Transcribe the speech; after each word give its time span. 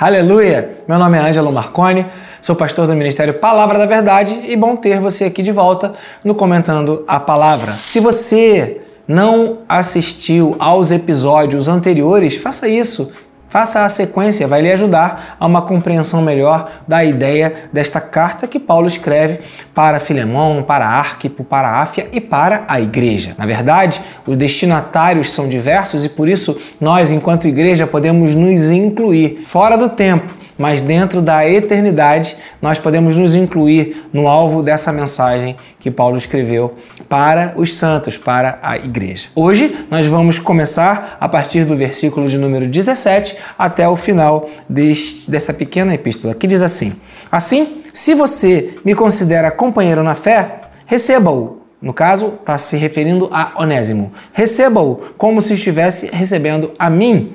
Aleluia! 0.00 0.78
Meu 0.88 0.98
nome 0.98 1.18
é 1.18 1.20
Ângelo 1.20 1.52
Marconi, 1.52 2.06
sou 2.40 2.56
pastor 2.56 2.86
do 2.86 2.96
Ministério 2.96 3.34
Palavra 3.34 3.78
da 3.78 3.84
Verdade 3.84 4.44
e 4.48 4.56
bom 4.56 4.74
ter 4.74 4.98
você 4.98 5.24
aqui 5.24 5.42
de 5.42 5.52
volta 5.52 5.92
no 6.24 6.34
Comentando 6.34 7.04
a 7.06 7.20
Palavra. 7.20 7.74
Se 7.74 8.00
você 8.00 8.80
não 9.06 9.58
assistiu 9.68 10.56
aos 10.58 10.90
episódios 10.90 11.68
anteriores, 11.68 12.34
faça 12.36 12.66
isso. 12.66 13.12
Faça 13.50 13.84
a 13.84 13.88
sequência, 13.88 14.46
vai 14.46 14.62
lhe 14.62 14.70
ajudar 14.70 15.36
a 15.40 15.44
uma 15.44 15.62
compreensão 15.62 16.22
melhor 16.22 16.70
da 16.86 17.04
ideia 17.04 17.64
desta 17.72 18.00
carta 18.00 18.46
que 18.46 18.60
Paulo 18.60 18.86
escreve 18.86 19.40
para 19.74 19.98
Filemão, 19.98 20.62
para 20.62 20.86
Arquipo, 20.86 21.42
para 21.42 21.80
Áfia 21.80 22.06
e 22.12 22.20
para 22.20 22.62
a 22.68 22.80
igreja. 22.80 23.34
Na 23.36 23.46
verdade, 23.46 24.00
os 24.24 24.36
destinatários 24.36 25.32
são 25.32 25.48
diversos 25.48 26.04
e 26.04 26.10
por 26.10 26.28
isso 26.28 26.60
nós, 26.80 27.10
enquanto 27.10 27.48
igreja, 27.48 27.88
podemos 27.88 28.36
nos 28.36 28.70
incluir 28.70 29.42
fora 29.44 29.76
do 29.76 29.88
tempo 29.88 30.39
mas 30.60 30.82
dentro 30.82 31.22
da 31.22 31.48
eternidade 31.48 32.36
nós 32.60 32.78
podemos 32.78 33.16
nos 33.16 33.34
incluir 33.34 34.04
no 34.12 34.28
alvo 34.28 34.62
dessa 34.62 34.92
mensagem 34.92 35.56
que 35.78 35.90
Paulo 35.90 36.18
escreveu 36.18 36.74
para 37.08 37.54
os 37.56 37.74
santos, 37.74 38.18
para 38.18 38.58
a 38.62 38.76
igreja. 38.76 39.28
Hoje 39.34 39.86
nós 39.90 40.06
vamos 40.06 40.38
começar 40.38 41.16
a 41.18 41.26
partir 41.26 41.64
do 41.64 41.74
versículo 41.74 42.28
de 42.28 42.36
número 42.36 42.68
17 42.68 43.38
até 43.58 43.88
o 43.88 43.96
final 43.96 44.50
deste, 44.68 45.30
dessa 45.30 45.54
pequena 45.54 45.94
epístola, 45.94 46.34
que 46.34 46.46
diz 46.46 46.60
assim: 46.60 46.92
Assim, 47.32 47.80
se 47.94 48.14
você 48.14 48.76
me 48.84 48.94
considera 48.94 49.50
companheiro 49.50 50.02
na 50.02 50.14
fé, 50.14 50.60
receba-o 50.84 51.58
no 51.80 51.94
caso, 51.94 52.34
está 52.38 52.58
se 52.58 52.76
referindo 52.76 53.30
a 53.32 53.54
Onésimo. 53.56 54.12
Receba-o 54.34 54.96
como 55.16 55.40
se 55.40 55.54
estivesse 55.54 56.10
recebendo 56.12 56.72
a 56.78 56.90
mim. 56.90 57.32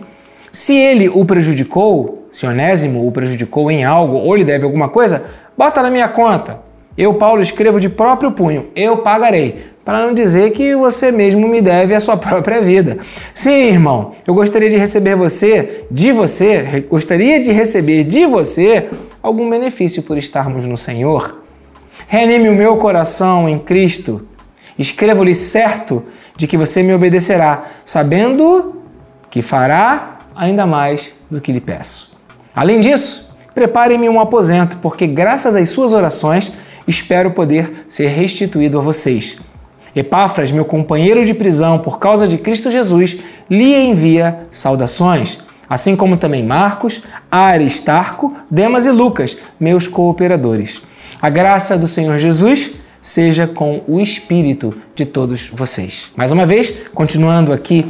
Se 0.52 0.78
ele 0.78 1.10
o 1.10 1.26
prejudicou, 1.26 2.25
se 2.36 2.46
Onésimo 2.46 3.08
o 3.08 3.14
prejudicou 3.14 3.72
em 3.72 3.86
algo 3.86 4.18
ou 4.18 4.36
lhe 4.36 4.44
deve 4.44 4.66
alguma 4.66 4.90
coisa, 4.90 5.24
bota 5.58 5.82
na 5.82 5.90
minha 5.90 6.10
conta. 6.10 6.60
Eu, 6.98 7.14
Paulo, 7.14 7.42
escrevo 7.42 7.80
de 7.80 7.88
próprio 7.88 8.30
punho, 8.30 8.68
eu 8.76 8.98
pagarei. 8.98 9.68
Para 9.86 10.06
não 10.06 10.14
dizer 10.14 10.52
que 10.52 10.76
você 10.76 11.14
mesmo 11.14 11.48
me 11.48 11.62
deve 11.62 11.96
a 11.96 12.00
sua 12.02 12.18
própria 12.20 12.62
vida. 12.62 12.98
Sim, 13.34 13.70
irmão, 13.70 14.12
eu 14.28 14.34
gostaria 14.34 14.70
de 14.70 14.76
receber 14.76 15.16
você, 15.16 15.86
de 15.90 16.12
você, 16.12 16.86
gostaria 16.90 17.40
de 17.40 17.54
receber 17.54 18.04
de 18.04 18.26
você 18.26 18.90
algum 19.24 19.50
benefício 19.50 20.04
por 20.04 20.18
estarmos 20.18 20.68
no 20.68 20.76
Senhor. 20.76 21.42
Reanime 22.06 22.50
o 22.50 22.54
meu 22.54 22.76
coração 22.76 23.48
em 23.48 23.58
Cristo. 23.58 24.28
Escrevo-lhe 24.78 25.34
certo 25.34 26.04
de 26.36 26.48
que 26.48 26.58
você 26.58 26.84
me 26.84 26.94
obedecerá, 26.94 27.64
sabendo 27.86 28.82
que 29.30 29.42
fará 29.42 30.20
ainda 30.36 30.66
mais 30.66 31.14
do 31.32 31.40
que 31.40 31.54
lhe 31.54 31.62
peço. 31.62 32.15
Além 32.56 32.80
disso, 32.80 33.36
prepare-me 33.54 34.08
um 34.08 34.20
aposento, 34.20 34.78
porque 34.78 35.06
graças 35.06 35.56
às 35.56 35.70
suas 35.70 35.92
orações 35.92 36.54
espero 36.88 37.32
poder 37.32 37.86
ser 37.88 38.08
restituído 38.08 38.80
a 38.80 38.82
vocês. 38.82 39.38
Epáfras, 39.96 40.52
meu 40.52 40.66
companheiro 40.66 41.26
de 41.26 41.34
prisão 41.34 41.80
por 41.80 42.00
causa 42.00 42.28
de 42.28 42.38
Cristo 42.38 42.72
Jesus, 42.72 43.18
lhe 43.50 43.76
envia 43.76 44.48
saudações, 44.52 45.40
assim 45.70 45.96
como 45.96 46.18
também 46.18 46.44
Marcos, 46.44 47.02
Aristarco, 47.32 48.34
Demas 48.50 48.86
e 48.86 48.92
Lucas, 48.92 49.38
meus 49.60 49.88
cooperadores. 49.88 50.82
A 51.22 51.30
graça 51.30 51.78
do 51.78 51.88
Senhor 51.88 52.18
Jesus 52.20 52.72
seja 53.02 53.48
com 53.48 53.84
o 53.88 54.00
espírito 54.00 54.76
de 54.96 55.06
todos 55.06 55.50
vocês. 55.50 56.12
Mais 56.16 56.32
uma 56.32 56.46
vez, 56.46 56.74
continuando 56.94 57.54
aqui 57.54 57.86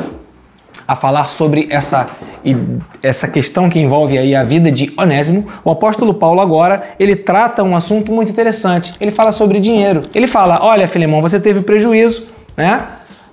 a 0.87 0.95
falar 0.95 1.29
sobre 1.29 1.67
essa, 1.69 2.07
essa 3.01 3.27
questão 3.27 3.69
que 3.69 3.79
envolve 3.79 4.17
aí 4.17 4.35
a 4.35 4.43
vida 4.43 4.71
de 4.71 4.93
Onésimo, 4.97 5.47
o 5.63 5.71
apóstolo 5.71 6.13
Paulo 6.13 6.41
agora, 6.41 6.81
ele 6.99 7.15
trata 7.15 7.63
um 7.63 7.75
assunto 7.75 8.11
muito 8.11 8.31
interessante. 8.31 8.93
Ele 8.99 9.11
fala 9.11 9.31
sobre 9.31 9.59
dinheiro. 9.59 10.03
Ele 10.13 10.27
fala: 10.27 10.59
"Olha, 10.61 10.87
Filemão, 10.87 11.21
você 11.21 11.39
teve 11.39 11.61
prejuízo, 11.61 12.27
né? 12.55 12.83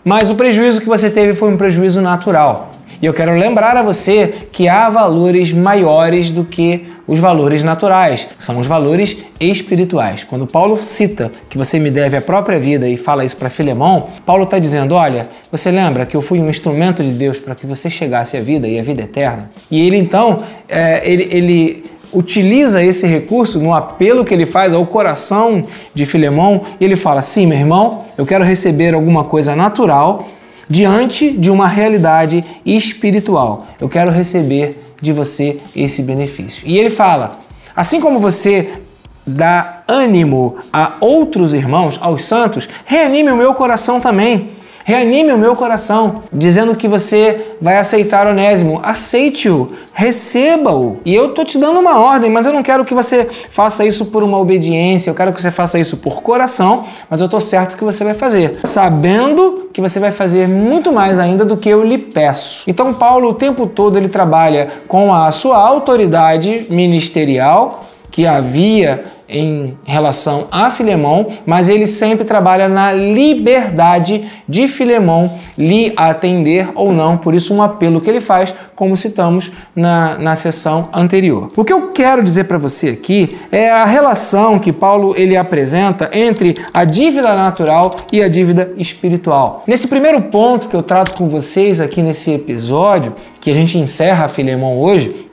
Mas 0.04 0.30
o 0.30 0.34
prejuízo 0.34 0.80
que 0.80 0.88
você 0.88 1.08
teve 1.08 1.34
foi 1.34 1.50
um 1.50 1.56
prejuízo 1.56 2.00
natural. 2.00 2.70
E 3.00 3.06
eu 3.06 3.12
quero 3.12 3.34
lembrar 3.34 3.76
a 3.76 3.82
você 3.82 4.46
que 4.52 4.68
há 4.68 4.88
valores 4.88 5.52
maiores 5.52 6.30
do 6.30 6.44
que 6.44 6.91
os 7.06 7.18
valores 7.18 7.62
naturais, 7.62 8.28
são 8.38 8.58
os 8.58 8.66
valores 8.66 9.16
espirituais. 9.40 10.24
Quando 10.24 10.46
Paulo 10.46 10.76
cita 10.76 11.32
que 11.48 11.58
você 11.58 11.78
me 11.78 11.90
deve 11.90 12.16
a 12.16 12.22
própria 12.22 12.58
vida 12.58 12.88
e 12.88 12.96
fala 12.96 13.24
isso 13.24 13.36
para 13.36 13.50
Filemão, 13.50 14.08
Paulo 14.24 14.44
está 14.44 14.58
dizendo: 14.58 14.94
olha, 14.94 15.28
você 15.50 15.70
lembra 15.70 16.06
que 16.06 16.16
eu 16.16 16.22
fui 16.22 16.40
um 16.40 16.48
instrumento 16.48 17.02
de 17.02 17.10
Deus 17.10 17.38
para 17.38 17.54
que 17.54 17.66
você 17.66 17.90
chegasse 17.90 18.36
à 18.36 18.40
vida 18.40 18.68
e 18.68 18.78
à 18.78 18.82
vida 18.82 19.02
eterna? 19.02 19.50
E 19.70 19.84
ele 19.84 19.96
então, 19.96 20.38
é, 20.68 21.02
ele, 21.04 21.28
ele 21.30 21.84
utiliza 22.12 22.82
esse 22.82 23.06
recurso 23.06 23.58
no 23.58 23.74
apelo 23.74 24.24
que 24.24 24.34
ele 24.34 24.46
faz 24.46 24.74
ao 24.74 24.84
coração 24.86 25.62
de 25.94 26.06
Filemão 26.06 26.62
e 26.80 26.84
ele 26.84 26.96
fala: 26.96 27.22
sim, 27.22 27.46
meu 27.46 27.58
irmão, 27.58 28.04
eu 28.16 28.26
quero 28.26 28.44
receber 28.44 28.94
alguma 28.94 29.24
coisa 29.24 29.56
natural 29.56 30.28
diante 30.68 31.30
de 31.30 31.50
uma 31.50 31.66
realidade 31.66 32.44
espiritual. 32.64 33.66
Eu 33.80 33.88
quero 33.88 34.10
receber 34.10 34.91
de 35.02 35.12
você 35.12 35.60
esse 35.76 36.02
benefício. 36.04 36.66
E 36.66 36.78
ele 36.78 36.88
fala: 36.88 37.38
assim 37.76 38.00
como 38.00 38.18
você 38.18 38.80
dá 39.26 39.82
ânimo 39.86 40.56
a 40.72 40.94
outros 41.00 41.52
irmãos, 41.52 41.98
aos 42.00 42.24
santos, 42.24 42.68
reanime 42.86 43.30
o 43.30 43.36
meu 43.36 43.52
coração 43.52 44.00
também. 44.00 44.51
Reanime 44.84 45.32
o 45.32 45.38
meu 45.38 45.54
coração, 45.54 46.22
dizendo 46.32 46.74
que 46.74 46.88
você 46.88 47.54
vai 47.60 47.76
aceitar 47.76 48.26
Onésimo. 48.26 48.80
Aceite-o, 48.82 49.72
receba-o. 49.94 50.98
E 51.04 51.14
eu 51.14 51.34
tô 51.34 51.44
te 51.44 51.58
dando 51.58 51.78
uma 51.78 51.98
ordem, 52.00 52.30
mas 52.30 52.46
eu 52.46 52.52
não 52.52 52.62
quero 52.62 52.84
que 52.84 52.94
você 52.94 53.28
faça 53.50 53.84
isso 53.84 54.06
por 54.06 54.22
uma 54.22 54.38
obediência, 54.38 55.10
eu 55.10 55.14
quero 55.14 55.32
que 55.32 55.40
você 55.40 55.50
faça 55.50 55.78
isso 55.78 55.98
por 55.98 56.22
coração, 56.22 56.84
mas 57.08 57.20
eu 57.20 57.28
tô 57.28 57.40
certo 57.40 57.76
que 57.76 57.84
você 57.84 58.02
vai 58.02 58.14
fazer, 58.14 58.58
sabendo 58.64 59.68
que 59.72 59.80
você 59.80 59.98
vai 59.98 60.10
fazer 60.10 60.48
muito 60.48 60.92
mais 60.92 61.18
ainda 61.18 61.44
do 61.44 61.56
que 61.56 61.68
eu 61.68 61.82
lhe 61.82 61.98
peço. 61.98 62.64
Então 62.68 62.92
Paulo 62.92 63.30
o 63.30 63.34
tempo 63.34 63.66
todo 63.66 63.96
ele 63.96 64.08
trabalha 64.08 64.68
com 64.88 65.14
a 65.14 65.30
sua 65.32 65.56
autoridade 65.56 66.66
ministerial 66.68 67.84
que 68.10 68.26
havia 68.26 69.04
em 69.32 69.76
relação 69.84 70.46
a 70.50 70.70
Filemão, 70.70 71.26
mas 71.46 71.68
ele 71.68 71.86
sempre 71.86 72.24
trabalha 72.24 72.68
na 72.68 72.92
liberdade 72.92 74.24
de 74.48 74.68
Filemão 74.68 75.38
lhe 75.56 75.92
atender 75.96 76.68
ou 76.74 76.92
não, 76.92 77.16
por 77.16 77.34
isso 77.34 77.54
um 77.54 77.62
apelo 77.62 78.00
que 78.00 78.08
ele 78.08 78.20
faz, 78.20 78.54
como 78.74 78.96
citamos 78.96 79.52
na, 79.74 80.18
na 80.18 80.36
sessão 80.36 80.88
anterior. 80.92 81.50
O 81.56 81.64
que 81.64 81.72
eu 81.72 81.92
quero 81.92 82.22
dizer 82.22 82.44
para 82.44 82.58
você 82.58 82.90
aqui 82.90 83.38
é 83.50 83.70
a 83.70 83.84
relação 83.84 84.58
que 84.58 84.72
Paulo 84.72 85.14
ele 85.16 85.36
apresenta 85.36 86.10
entre 86.12 86.56
a 86.72 86.84
dívida 86.84 87.34
natural 87.34 87.96
e 88.12 88.22
a 88.22 88.28
dívida 88.28 88.72
espiritual. 88.76 89.62
Nesse 89.66 89.88
primeiro 89.88 90.20
ponto 90.22 90.68
que 90.68 90.76
eu 90.76 90.82
trato 90.82 91.14
com 91.14 91.28
vocês 91.28 91.80
aqui 91.80 92.02
nesse 92.02 92.32
episódio, 92.32 93.14
que 93.40 93.50
a 93.50 93.54
gente 93.54 93.78
encerra 93.78 94.28
Filemão 94.28 94.78
hoje, 94.78 95.30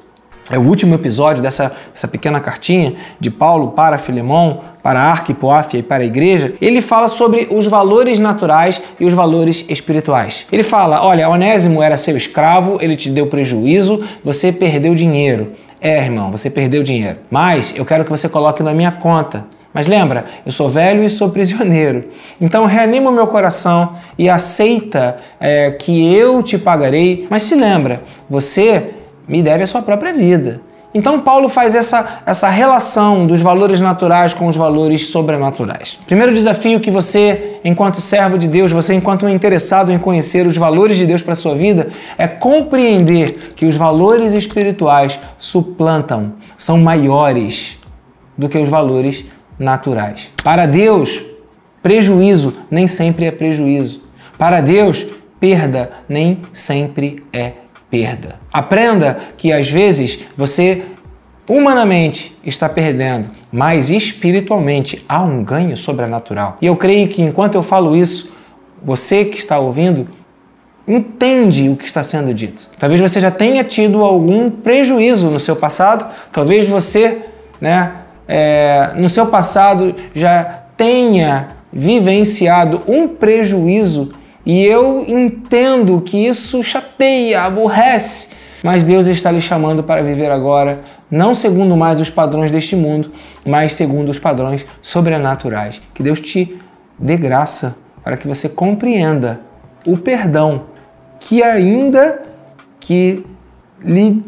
é 0.52 0.58
o 0.58 0.62
último 0.62 0.96
episódio 0.96 1.44
dessa, 1.44 1.72
dessa 1.94 2.08
pequena 2.08 2.40
cartinha 2.40 2.96
de 3.20 3.30
Paulo 3.30 3.72
para 3.72 3.98
Filemão, 3.98 4.62
para 4.82 5.00
Arquipo, 5.00 5.52
Áfia 5.52 5.80
e 5.80 5.84
para 5.84 6.04
a 6.04 6.06
igreja. 6.06 6.54
Ele 6.60 6.82
fala 6.82 7.08
sobre 7.08 7.48
os 7.52 7.68
valores 7.68 8.20
naturais 8.20 8.82
e 9.00 9.06
os 9.06 9.14
valores 9.14 9.66
espirituais. 9.70 10.48
Ele 10.52 10.64
fala: 10.64 11.06
olha, 11.06 11.30
Onésimo 11.30 11.84
era 11.84 11.98
seu 11.98 12.18
escravo, 12.18 12.78
ele 12.82 12.96
te 12.96 13.10
deu 13.10 13.28
prejuízo, 13.28 14.04
você 14.24 14.52
perdeu 14.52 14.96
dinheiro. 14.96 15.54
É, 15.80 16.04
irmão, 16.04 16.32
você 16.32 16.50
perdeu 16.50 16.84
dinheiro. 16.84 17.20
Mas 17.30 17.74
eu 17.76 17.86
quero 17.86 18.04
que 18.04 18.10
você 18.10 18.28
coloque 18.28 18.64
na 18.64 18.74
minha 18.74 18.92
conta. 18.92 19.46
Mas 19.72 19.86
lembra, 19.86 20.26
eu 20.46 20.52
sou 20.52 20.68
velho 20.68 21.04
e 21.04 21.10
sou 21.10 21.30
prisioneiro. 21.30 22.06
Então 22.42 22.66
reanima 22.66 23.12
o 23.12 23.14
meu 23.14 23.28
coração 23.28 23.96
e 24.18 24.28
aceita 24.28 25.20
é, 25.40 25.70
que 25.72 26.14
eu 26.14 26.42
te 26.42 26.58
pagarei. 26.58 27.28
Mas 27.30 27.44
se 27.44 27.56
lembra, 27.56 28.02
você 28.28 28.96
me 29.30 29.44
deve 29.44 29.64
a 29.64 29.68
sua 29.68 29.82
própria 29.82 30.12
vida. 30.12 30.60
Então 30.92 31.22
Paulo 31.22 31.48
faz 31.48 31.76
essa, 31.76 32.22
essa 32.26 32.50
relação 32.50 33.28
dos 33.28 33.42
valores 33.42 33.80
naturais 33.80 34.34
com 34.34 34.48
os 34.48 34.56
valores 34.56 35.10
sobrenaturais. 35.10 36.00
Primeiro 36.08 36.34
desafio 36.34 36.80
que 36.80 36.90
você, 36.90 37.60
enquanto 37.64 38.02
servo 38.02 38.40
de 38.40 38.48
Deus, 38.48 38.72
você 38.72 38.96
enquanto 38.96 39.26
um 39.26 39.30
interessado 39.30 39.92
em 39.92 40.00
conhecer 40.00 40.48
os 40.48 40.58
valores 40.58 40.98
de 40.98 41.06
Deus 41.06 41.22
para 41.22 41.34
a 41.34 41.36
sua 41.36 41.54
vida, 41.54 41.90
é 42.18 42.28
compreender 42.28 43.54
que 43.56 43.68
os 43.68 43.76
valores 43.76 44.34
espirituais 44.34 45.20
suplantam, 45.38 46.34
são 46.58 46.80
maiores 46.80 47.78
do 48.36 48.50
que 48.50 48.58
os 48.58 48.68
valores 48.68 49.25
naturais. 49.60 50.32
Para 50.44 50.66
Deus, 50.66 51.22
prejuízo 51.84 52.56
nem 52.72 52.88
sempre 52.88 53.25
é 53.25 53.32
prejuízo. 53.32 54.02
Para 54.40 54.60
Deus, 54.60 55.06
perda 55.40 55.92
nem 56.08 56.40
sempre 56.52 57.24
é 57.32 57.52
perda. 57.89 58.36
Aprenda 58.51 59.19
que 59.38 59.51
às 59.51 59.69
vezes 59.69 60.19
você 60.38 60.83
humanamente 61.47 62.38
está 62.45 62.69
perdendo, 62.69 63.31
mas 63.51 63.89
espiritualmente 63.89 65.03
há 65.09 65.21
um 65.21 65.44
ganho 65.44 65.75
sobrenatural. 65.75 66.57
E 66.62 66.68
eu 66.68 66.75
creio 66.75 67.07
que 67.07 67.21
enquanto 67.21 67.56
eu 67.56 67.63
falo 67.63 67.95
isso, 67.95 68.31
você 68.81 69.25
que 69.25 69.39
está 69.39 69.57
ouvindo 69.57 70.07
entende 70.88 71.69
o 71.69 71.75
que 71.75 71.86
está 71.86 72.03
sendo 72.03 72.33
dito. 72.33 72.68
Talvez 72.80 73.00
você 73.00 73.19
já 73.19 73.30
tenha 73.30 73.63
tido 73.63 74.03
algum 74.03 74.50
prejuízo 74.50 75.30
no 75.30 75.39
seu 75.39 75.56
passado, 75.56 76.06
talvez 76.31 76.68
você, 76.68 77.19
né, 77.62 77.94
é, 78.27 78.91
no 78.95 79.09
seu 79.09 79.27
passado 79.27 79.95
já 80.13 80.44
tenha 80.75 81.50
vivenciado 81.71 82.81
um 82.88 83.07
prejuízo 83.07 84.13
e 84.45 84.63
eu 84.65 85.03
entendo 85.07 86.01
que 86.01 86.25
isso 86.27 86.63
chateia, 86.63 87.44
aborrece, 87.44 88.31
mas 88.63 88.83
Deus 88.83 89.07
está 89.07 89.31
lhe 89.31 89.41
chamando 89.41 89.83
para 89.83 90.01
viver 90.01 90.31
agora, 90.31 90.81
não 91.09 91.33
segundo 91.33 91.77
mais 91.77 92.00
os 92.00 92.09
padrões 92.09 92.51
deste 92.51 92.75
mundo, 92.75 93.12
mas 93.45 93.74
segundo 93.74 94.09
os 94.09 94.19
padrões 94.19 94.65
sobrenaturais. 94.81 95.81
Que 95.94 96.03
Deus 96.03 96.19
te 96.19 96.57
dê 96.97 97.15
graça 97.15 97.77
para 98.03 98.18
que 98.18 98.27
você 98.27 98.50
compreenda 98.50 99.41
o 99.86 99.97
perdão 99.97 100.63
que 101.19 101.44
ainda 101.44 102.24
que 102.80 103.25
lhe 103.83 104.24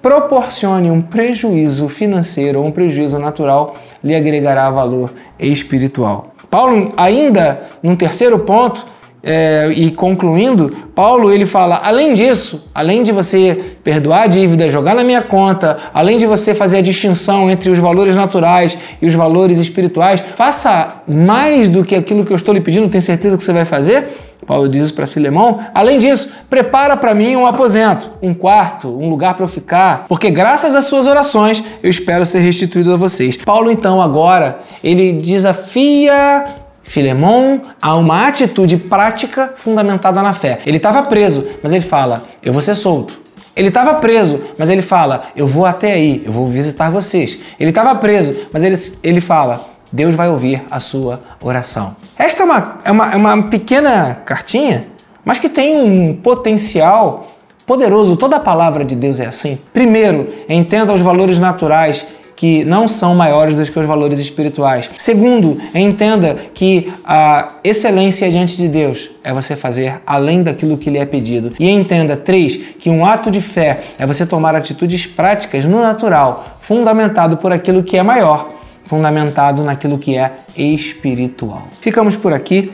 proporcione 0.00 0.90
um 0.90 1.02
prejuízo 1.02 1.88
financeiro 1.88 2.60
ou 2.60 2.66
um 2.66 2.70
prejuízo 2.70 3.18
natural, 3.18 3.76
lhe 4.02 4.14
agregará 4.14 4.70
valor 4.70 5.12
espiritual. 5.38 6.32
Paulo, 6.50 6.88
ainda 6.96 7.62
num 7.82 7.96
terceiro 7.96 8.38
ponto, 8.40 8.84
é, 9.28 9.72
e 9.74 9.90
concluindo, 9.90 10.72
Paulo 10.94 11.32
ele 11.32 11.44
fala: 11.44 11.80
além 11.82 12.14
disso, 12.14 12.70
além 12.72 13.02
de 13.02 13.10
você 13.10 13.60
perdoar 13.82 14.22
a 14.22 14.26
dívida, 14.28 14.70
jogar 14.70 14.94
na 14.94 15.02
minha 15.02 15.20
conta, 15.20 15.78
além 15.92 16.16
de 16.16 16.26
você 16.26 16.54
fazer 16.54 16.78
a 16.78 16.80
distinção 16.80 17.50
entre 17.50 17.68
os 17.68 17.78
valores 17.78 18.14
naturais 18.14 18.78
e 19.02 19.06
os 19.06 19.14
valores 19.14 19.58
espirituais, 19.58 20.22
faça 20.36 21.02
mais 21.08 21.68
do 21.68 21.82
que 21.82 21.96
aquilo 21.96 22.24
que 22.24 22.32
eu 22.32 22.36
estou 22.36 22.54
lhe 22.54 22.60
pedindo, 22.60 22.88
tenho 22.88 23.02
certeza 23.02 23.36
que 23.36 23.42
você 23.42 23.52
vai 23.52 23.64
fazer. 23.64 24.25
Paulo 24.46 24.68
diz 24.68 24.90
para 24.90 25.06
Filemão. 25.06 25.58
Além 25.74 25.98
disso, 25.98 26.34
prepara 26.48 26.96
para 26.96 27.14
mim 27.14 27.34
um 27.36 27.46
aposento, 27.46 28.10
um 28.22 28.32
quarto, 28.32 28.88
um 28.88 29.10
lugar 29.10 29.34
para 29.34 29.44
eu 29.44 29.48
ficar, 29.48 30.06
porque 30.08 30.30
graças 30.30 30.74
às 30.74 30.84
suas 30.84 31.06
orações 31.06 31.62
eu 31.82 31.90
espero 31.90 32.24
ser 32.24 32.38
restituído 32.38 32.94
a 32.94 32.96
vocês. 32.96 33.36
Paulo 33.36 33.70
então 33.70 34.00
agora 34.00 34.60
ele 34.82 35.12
desafia 35.12 36.46
Filemão 36.82 37.62
a 37.82 37.96
uma 37.96 38.28
atitude 38.28 38.76
prática 38.76 39.52
fundamentada 39.56 40.22
na 40.22 40.32
fé. 40.32 40.60
Ele 40.64 40.76
estava 40.76 41.02
preso, 41.02 41.46
mas 41.62 41.72
ele 41.72 41.82
fala: 41.82 42.22
Eu 42.42 42.52
vou 42.52 42.62
ser 42.62 42.76
solto. 42.76 43.18
Ele 43.56 43.68
estava 43.68 43.94
preso, 43.94 44.40
mas 44.56 44.70
ele 44.70 44.82
fala: 44.82 45.24
Eu 45.34 45.48
vou 45.48 45.66
até 45.66 45.94
aí, 45.94 46.22
eu 46.24 46.30
vou 46.30 46.46
visitar 46.46 46.90
vocês. 46.90 47.40
Ele 47.58 47.70
estava 47.70 47.94
preso, 47.96 48.36
mas 48.52 48.62
ele, 48.62 48.76
ele 49.02 49.20
fala: 49.20 49.75
Deus 49.92 50.14
vai 50.14 50.28
ouvir 50.28 50.64
a 50.70 50.80
sua 50.80 51.20
oração. 51.40 51.96
Esta 52.18 52.42
é 52.42 52.46
uma, 52.46 52.78
é 52.84 52.90
uma, 52.90 53.12
é 53.12 53.16
uma 53.16 53.42
pequena 53.44 54.14
cartinha, 54.24 54.86
mas 55.24 55.38
que 55.38 55.48
tem 55.48 55.76
um 55.76 56.14
potencial 56.14 57.26
poderoso. 57.66 58.16
Toda 58.16 58.36
a 58.36 58.40
palavra 58.40 58.84
de 58.84 58.94
Deus 58.94 59.20
é 59.20 59.26
assim. 59.26 59.58
Primeiro, 59.72 60.28
entenda 60.48 60.92
os 60.92 61.00
valores 61.00 61.38
naturais 61.38 62.06
que 62.36 62.64
não 62.64 62.86
são 62.86 63.14
maiores 63.14 63.56
do 63.56 63.64
que 63.64 63.78
os 63.78 63.86
valores 63.86 64.20
espirituais. 64.20 64.90
Segundo, 64.98 65.58
entenda 65.74 66.36
que 66.52 66.92
a 67.02 67.48
excelência 67.64 68.30
diante 68.30 68.58
de 68.58 68.68
Deus 68.68 69.10
é 69.24 69.32
você 69.32 69.56
fazer 69.56 70.02
além 70.06 70.42
daquilo 70.42 70.76
que 70.76 70.90
lhe 70.90 70.98
é 70.98 71.06
pedido. 71.06 71.52
E 71.58 71.68
entenda, 71.68 72.14
três, 72.14 72.56
que 72.78 72.90
um 72.90 73.06
ato 73.06 73.30
de 73.30 73.40
fé 73.40 73.80
é 73.98 74.06
você 74.06 74.26
tomar 74.26 74.54
atitudes 74.54 75.06
práticas 75.06 75.64
no 75.64 75.80
natural, 75.80 76.58
fundamentado 76.60 77.38
por 77.38 77.52
aquilo 77.52 77.82
que 77.82 77.96
é 77.96 78.02
maior, 78.02 78.50
fundamentado 78.86 79.62
naquilo 79.62 79.98
que 79.98 80.16
é 80.16 80.32
espiritual. 80.56 81.66
Ficamos 81.80 82.16
por 82.16 82.32
aqui. 82.32 82.72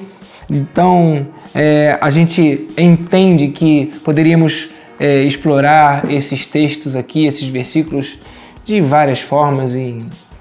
Então, 0.49 1.27
é, 1.55 1.99
a 2.01 2.11
gente 2.11 2.69
entende 2.77 3.49
que 3.49 3.93
poderíamos 4.05 4.71
é, 5.01 5.23
explorar 5.23 6.11
esses 6.11 6.47
textos 6.47 6.95
aqui, 6.95 7.27
esses 7.27 7.49
versículos 7.49 8.19
de 8.65 8.81
várias 8.81 9.21
formas 9.21 9.75
e 9.75 9.99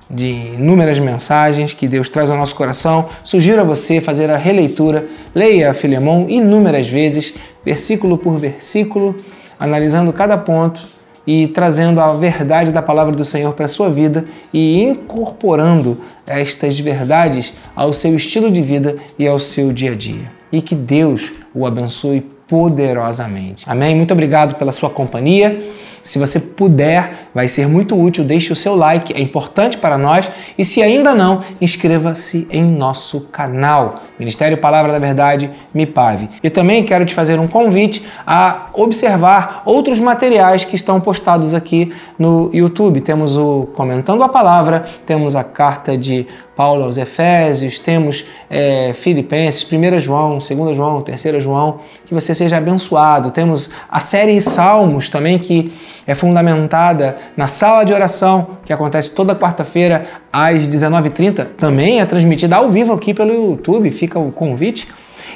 de 0.10 0.30
inúmeras 0.56 1.00
mensagens 1.00 1.74
que 1.74 1.88
Deus 1.88 2.10
traz 2.10 2.30
ao 2.30 2.38
nosso 2.38 2.56
coração. 2.56 3.08
Sugiro 3.24 3.62
a 3.62 3.64
você 3.64 4.02
fazer 4.02 4.30
a 4.30 4.38
releitura, 4.38 5.08
leia 5.34 5.74
Filemão 5.74 6.30
inúmeras 6.30 6.90
vezes, 6.90 7.34
versículo 7.66 8.18
por 8.18 8.38
versículo, 8.38 9.16
analisando 9.58 10.12
cada 10.12 10.38
ponto 10.38 10.86
e 11.26 11.48
trazendo 11.48 12.00
a 12.00 12.14
verdade 12.14 12.72
da 12.72 12.82
palavra 12.82 13.16
do 13.16 13.24
Senhor 13.24 13.54
para 13.54 13.66
a 13.66 13.70
sua 13.70 13.90
vida 13.90 14.26
e 14.54 14.82
incorporando 14.82 16.00
estas 16.26 16.80
verdades 16.80 17.54
ao 17.76 17.94
seu 17.94 18.16
estilo 18.16 18.52
de 18.52 18.62
vida 18.62 18.98
e 19.18 19.28
ao 19.28 19.40
seu 19.40 19.72
dia 19.72 19.92
a 19.92 19.96
dia. 19.96 20.32
E 20.52 20.62
que 20.62 20.76
Deus 20.76 21.34
o 21.54 21.66
abençoe 21.66 22.26
poderosamente. 22.52 23.64
Amém? 23.66 23.96
Muito 23.96 24.12
obrigado 24.12 24.56
pela 24.56 24.74
sua 24.74 24.90
companhia. 24.90 25.58
Se 26.04 26.20
você 26.20 26.38
puder, 26.38 27.30
vai 27.34 27.48
ser 27.48 27.66
muito 27.66 27.98
útil. 27.98 28.26
Deixe 28.26 28.52
o 28.52 28.56
seu 28.58 28.76
like, 28.76 29.14
é 29.14 29.22
importante 29.22 29.78
para 29.78 29.98
nós. 29.98 30.30
E 30.58 30.66
se 30.66 30.82
ainda 30.82 31.16
não, 31.16 31.42
inscreva-se 31.62 32.46
em 32.52 32.62
nosso 32.62 33.22
canal, 33.32 34.02
Ministério 34.20 34.58
Palavra 34.58 34.92
da 34.92 35.00
Verdade, 35.00 35.50
MIPAV. 35.74 36.28
E 36.44 36.50
também 36.50 36.84
quero 36.84 37.06
te 37.06 37.14
fazer 37.14 37.40
um 37.40 37.48
convite 37.48 38.06
a 38.28 38.68
observar 38.74 39.62
outros 39.66 39.98
materiais 39.98 40.66
que 40.66 40.76
estão 40.76 41.00
postados 41.00 41.54
aqui 41.54 41.94
no 42.20 42.50
YouTube. 42.54 43.00
Temos 43.00 43.38
o 43.38 43.68
Comentando 43.74 44.24
a 44.24 44.30
Palavra, 44.30 44.84
temos 45.06 45.38
a 45.38 45.44
carta 45.44 45.98
de 45.98 46.28
Paulo 46.56 46.84
aos 46.84 46.98
Efésios, 46.98 47.80
temos 47.80 48.26
é, 48.50 48.92
Filipenses, 48.94 49.64
1 49.64 50.00
João, 50.00 50.38
2 50.38 50.76
João, 50.76 51.02
3 51.02 51.44
João, 51.44 51.80
que 52.06 52.14
você 52.14 52.36
seja 52.42 52.58
abençoado. 52.58 53.32
Temos 53.32 53.70
a 53.90 54.00
série 54.00 54.40
Salmos 54.42 55.10
também, 55.10 55.38
que 55.38 55.72
é 56.08 56.16
fundamentada 56.16 57.16
na 57.38 57.48
sala 57.48 57.84
de 57.84 57.94
oração, 57.94 58.58
que 58.66 58.74
acontece 58.74 59.14
toda 59.14 59.36
quarta-feira 59.36 60.06
às 60.34 60.68
19h30. 60.68 61.48
Também 61.60 62.00
é 62.00 62.06
transmitida 62.06 62.56
ao 62.56 62.70
vivo 62.70 62.94
aqui 62.94 63.14
pelo 63.14 63.32
YouTube, 63.34 63.92
fica 63.92 64.18
o 64.18 64.32
convite. 64.32 64.88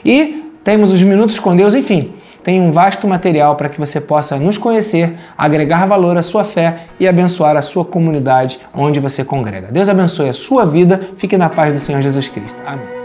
E 0.03 0.51
temos 0.63 0.91
os 0.91 1.01
Minutos 1.01 1.37
com 1.37 1.55
Deus, 1.55 1.75
enfim 1.75 2.13
tem 2.43 2.61
um 2.61 2.71
vasto 2.71 3.07
material 3.07 3.55
para 3.55 3.67
que 3.67 3.79
você 3.79 3.99
possa 3.99 4.37
nos 4.37 4.55
conhecer, 4.55 5.17
agregar 5.35 5.87
valor 5.87 6.15
à 6.15 6.21
sua 6.21 6.43
fé 6.43 6.81
e 6.99 7.07
abençoar 7.07 7.57
a 7.57 7.61
sua 7.63 7.83
comunidade 7.83 8.59
onde 8.71 8.99
você 8.99 9.25
congrega. 9.25 9.71
Deus 9.71 9.89
abençoe 9.89 10.29
a 10.29 10.33
sua 10.33 10.63
vida, 10.63 11.09
fique 11.17 11.39
na 11.39 11.49
paz 11.49 11.73
do 11.73 11.79
Senhor 11.79 12.03
Jesus 12.03 12.27
Cristo. 12.27 12.61
Amém. 12.63 13.04